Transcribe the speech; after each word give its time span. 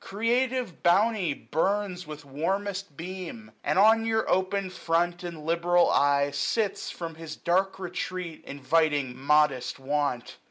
Creative 0.03 0.81
Bounty 0.81 1.31
burns 1.31 2.01
876 2.05 2.07
With 2.07 2.25
warmest 2.25 2.97
beam; 2.97 3.51
and 3.63 3.77
on 3.77 4.03
your 4.03 4.27
open 4.27 4.71
front 4.71 5.23
And 5.23 5.45
liberal 5.45 5.91
eye, 5.91 6.31
sits, 6.31 6.89
from 6.89 7.13
his 7.13 7.35
dark 7.35 7.77
retreat 7.77 8.43
Inviting 8.47 9.15
modest 9.15 9.77
want. 9.77 10.37